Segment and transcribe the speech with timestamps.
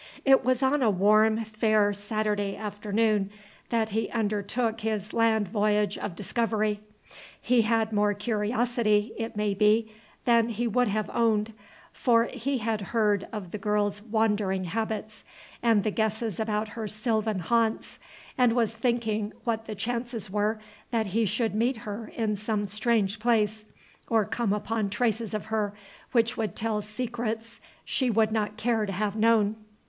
[0.25, 3.29] It was on a warm, fair Saturday afternoon
[3.69, 6.79] that he undertook his land voyage of discovery.
[7.39, 9.91] He had more curiosity, it may be,
[10.25, 11.53] than he would have owned;
[11.93, 15.23] for he had heard of the girl's wandering habits,
[15.61, 17.99] and the guesses about her sylvan haunts,
[18.39, 20.59] and was thinking what the chances were
[20.89, 23.65] that he should meet her in some strange place,
[24.09, 25.75] or come upon traces of her
[26.11, 29.57] which would tell secrets she would not care to have known.